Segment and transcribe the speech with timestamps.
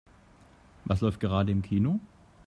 [0.85, 1.99] Was läuft gerade im Kino?